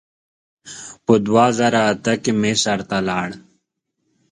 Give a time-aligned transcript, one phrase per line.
[1.05, 3.39] په دوه زره اته کې مصر ته لاړم.